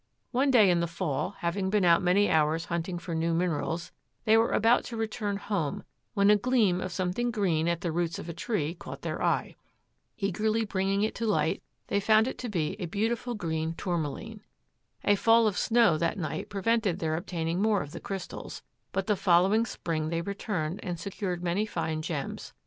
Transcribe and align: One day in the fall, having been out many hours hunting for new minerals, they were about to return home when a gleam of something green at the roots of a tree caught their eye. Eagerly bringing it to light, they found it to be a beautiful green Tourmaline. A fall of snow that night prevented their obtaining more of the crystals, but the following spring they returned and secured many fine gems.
One 0.31 0.49
day 0.49 0.71
in 0.71 0.79
the 0.79 0.87
fall, 0.87 1.35
having 1.41 1.69
been 1.69 1.85
out 1.85 2.01
many 2.01 2.27
hours 2.27 2.65
hunting 2.65 2.97
for 2.97 3.13
new 3.13 3.35
minerals, 3.35 3.91
they 4.25 4.35
were 4.35 4.49
about 4.49 4.83
to 4.85 4.97
return 4.97 5.37
home 5.37 5.83
when 6.15 6.31
a 6.31 6.35
gleam 6.35 6.81
of 6.81 6.91
something 6.91 7.29
green 7.29 7.67
at 7.67 7.81
the 7.81 7.91
roots 7.91 8.17
of 8.17 8.27
a 8.27 8.33
tree 8.33 8.73
caught 8.73 9.03
their 9.03 9.21
eye. 9.21 9.55
Eagerly 10.17 10.65
bringing 10.65 11.03
it 11.03 11.13
to 11.13 11.27
light, 11.27 11.61
they 11.85 11.99
found 11.99 12.27
it 12.27 12.39
to 12.39 12.49
be 12.49 12.75
a 12.81 12.87
beautiful 12.87 13.35
green 13.35 13.75
Tourmaline. 13.75 14.41
A 15.03 15.13
fall 15.15 15.45
of 15.45 15.55
snow 15.55 15.99
that 15.99 16.17
night 16.17 16.49
prevented 16.49 16.97
their 16.97 17.15
obtaining 17.15 17.61
more 17.61 17.83
of 17.83 17.91
the 17.91 17.99
crystals, 17.99 18.63
but 18.91 19.05
the 19.05 19.15
following 19.15 19.67
spring 19.67 20.09
they 20.09 20.21
returned 20.23 20.79
and 20.83 20.99
secured 20.99 21.43
many 21.43 21.63
fine 21.67 22.01
gems. 22.01 22.53